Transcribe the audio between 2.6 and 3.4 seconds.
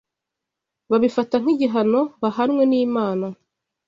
n’Imana.